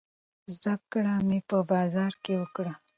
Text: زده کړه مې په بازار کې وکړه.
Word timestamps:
زده 0.53 0.73
کړه 0.91 1.13
مې 1.27 1.39
په 1.49 1.57
بازار 1.71 2.13
کې 2.23 2.33
وکړه. 2.41 2.73